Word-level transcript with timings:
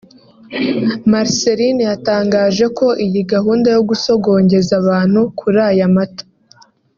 Marcellin 1.11 1.77
yatangaje 1.89 2.65
ko 2.77 2.87
iyi 3.05 3.21
gahunda 3.31 3.67
yo 3.75 3.81
gusogongeza 3.89 4.71
abantu 4.81 5.19
kuri 5.39 5.59
aya 5.69 5.85
amata 5.91 6.23